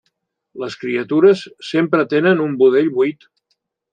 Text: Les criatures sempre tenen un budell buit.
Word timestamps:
Les 0.61 0.77
criatures 0.83 1.43
sempre 1.67 2.07
tenen 2.15 2.43
un 2.47 2.57
budell 2.63 2.93
buit. 2.99 3.29